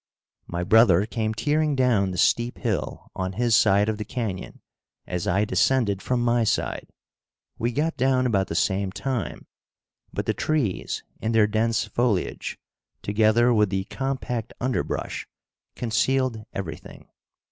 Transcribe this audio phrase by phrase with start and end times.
[0.47, 4.59] My brother came tearing down the steep hill on his side of the canyon
[5.05, 6.87] as I descended from my side.
[7.59, 9.45] We got down about the same time,
[10.11, 12.57] but the trees in their dense foliage,
[13.03, 15.27] together with the compact underbrush,
[15.75, 17.07] concealed everything.